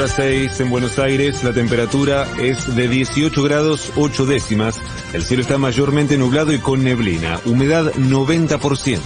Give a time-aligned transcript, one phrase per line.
[0.00, 4.80] hora 6 en Buenos Aires, la temperatura es de 18 grados 8 décimas.
[5.12, 7.38] El cielo está mayormente nublado y con neblina.
[7.44, 8.98] Humedad 90%.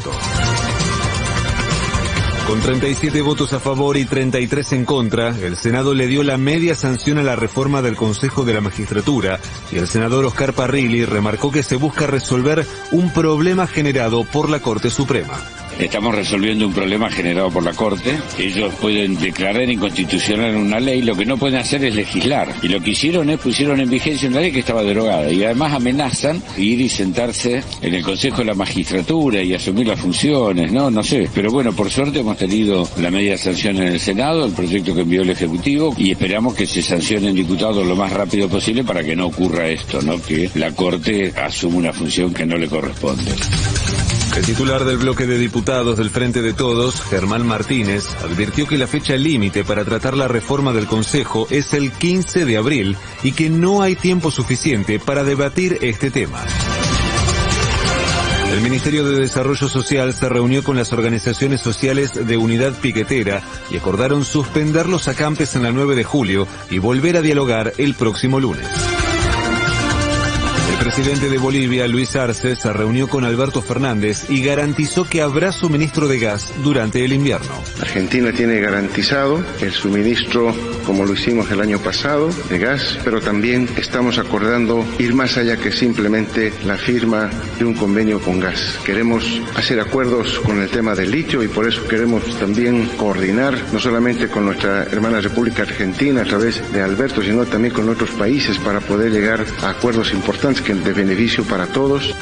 [2.46, 6.76] Con 37 votos a favor y 33 en contra, el Senado le dio la media
[6.76, 9.40] sanción a la reforma del Consejo de la Magistratura
[9.72, 14.60] y el senador Oscar Parrilli remarcó que se busca resolver un problema generado por la
[14.60, 15.63] Corte Suprema.
[15.78, 18.16] Estamos resolviendo un problema generado por la Corte.
[18.38, 22.48] Ellos pueden declarar inconstitucional una ley, lo que no pueden hacer es legislar.
[22.62, 25.30] Y lo que hicieron es pusieron en vigencia una ley que estaba derogada.
[25.30, 30.00] Y además amenazan ir y sentarse en el Consejo de la Magistratura y asumir las
[30.00, 30.90] funciones, ¿no?
[30.90, 31.28] No sé.
[31.34, 35.02] Pero bueno, por suerte hemos tenido la media sanción en el Senado, el proyecto que
[35.02, 39.16] envió el Ejecutivo, y esperamos que se sancionen diputados lo más rápido posible para que
[39.16, 40.20] no ocurra esto, ¿no?
[40.22, 43.32] Que la Corte asuma una función que no le corresponde.
[44.36, 48.88] El titular del bloque de diputados del Frente de Todos, Germán Martínez, advirtió que la
[48.88, 53.48] fecha límite para tratar la reforma del Consejo es el 15 de abril y que
[53.48, 56.44] no hay tiempo suficiente para debatir este tema.
[58.52, 63.40] El Ministerio de Desarrollo Social se reunió con las organizaciones sociales de Unidad Piquetera
[63.70, 67.94] y acordaron suspender los acampes en la 9 de julio y volver a dialogar el
[67.94, 68.66] próximo lunes.
[70.74, 75.52] El presidente de Bolivia, Luis Arce, se reunió con Alberto Fernández y garantizó que habrá
[75.52, 77.54] suministro de gas durante el invierno.
[77.80, 80.52] Argentina tiene garantizado el suministro,
[80.84, 85.56] como lo hicimos el año pasado, de gas, pero también estamos acordando ir más allá
[85.56, 88.80] que simplemente la firma de un convenio con gas.
[88.84, 93.78] Queremos hacer acuerdos con el tema del litio y por eso queremos también coordinar, no
[93.78, 98.58] solamente con nuestra hermana República Argentina a través de Alberto, sino también con otros países
[98.58, 102.14] para poder llegar a acuerdos importantes de beneficio para todos.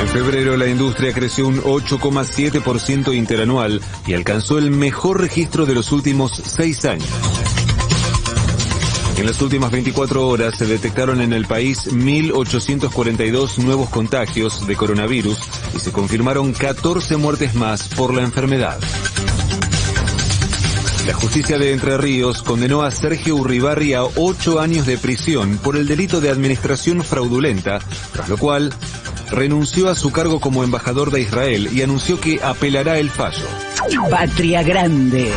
[0.00, 5.92] En febrero la industria creció un 8,7% interanual y alcanzó el mejor registro de los
[5.92, 7.08] últimos seis años.
[9.18, 15.38] En las últimas 24 horas se detectaron en el país 1.842 nuevos contagios de coronavirus
[15.76, 18.80] y se confirmaron 14 muertes más por la enfermedad.
[21.06, 25.76] La justicia de Entre Ríos condenó a Sergio Urribarri a ocho años de prisión por
[25.76, 27.78] el delito de administración fraudulenta,
[28.12, 28.72] tras lo cual
[29.30, 33.46] renunció a su cargo como embajador de Israel y anunció que apelará el fallo.
[34.10, 35.30] Patria Grande.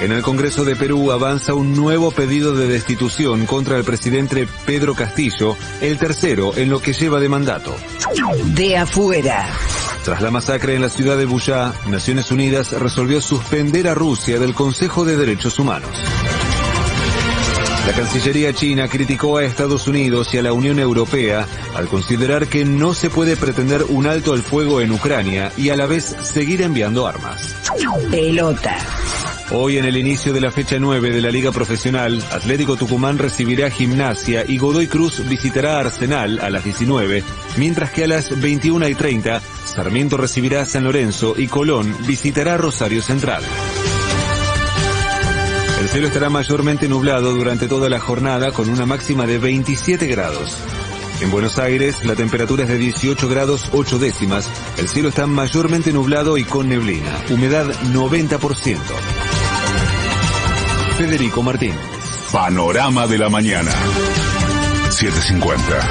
[0.00, 4.94] En el Congreso de Perú avanza un nuevo pedido de destitución contra el presidente Pedro
[4.94, 7.74] Castillo, el tercero en lo que lleva de mandato.
[8.54, 9.46] De afuera.
[10.04, 14.54] Tras la masacre en la ciudad de Buyá, Naciones Unidas resolvió suspender a Rusia del
[14.54, 15.90] Consejo de Derechos Humanos.
[17.86, 22.64] La Cancillería china criticó a Estados Unidos y a la Unión Europea al considerar que
[22.64, 26.62] no se puede pretender un alto al fuego en Ucrania y a la vez seguir
[26.62, 27.56] enviando armas.
[28.10, 28.76] Pelota.
[29.52, 33.68] Hoy en el inicio de la fecha 9 de la Liga Profesional, Atlético Tucumán recibirá
[33.68, 37.24] Gimnasia y Godoy Cruz visitará Arsenal a las 19,
[37.56, 43.02] mientras que a las 21 y 30, Sarmiento recibirá San Lorenzo y Colón visitará Rosario
[43.02, 43.42] Central.
[45.80, 50.56] El cielo estará mayormente nublado durante toda la jornada con una máxima de 27 grados.
[51.22, 55.92] En Buenos Aires la temperatura es de 18 grados 8 décimas, el cielo está mayormente
[55.92, 58.78] nublado y con neblina, humedad 90%.
[61.00, 61.72] Federico Martín.
[62.30, 63.72] Panorama de la mañana.
[64.90, 65.88] 750.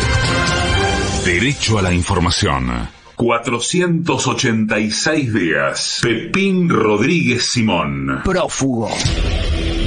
[1.26, 2.88] Derecho a la información.
[3.16, 6.02] 486 días.
[6.04, 8.22] Pepín Rodríguez Simón.
[8.24, 8.92] Prófugo.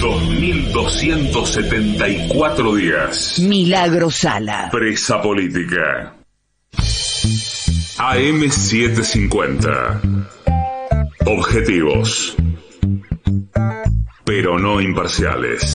[0.01, 3.39] 2274 días.
[3.39, 4.71] Milagro Sala.
[4.73, 6.17] Presa política.
[7.97, 10.27] AM750.
[11.27, 12.37] Objetivos.
[14.35, 15.63] Pero no imparciales.